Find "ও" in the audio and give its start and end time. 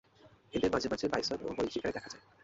1.41-1.49